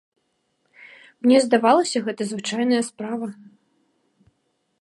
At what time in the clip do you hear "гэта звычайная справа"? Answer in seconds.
2.07-3.27